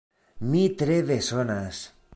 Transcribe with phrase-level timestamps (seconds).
[0.53, 1.87] Mi tre bezonas!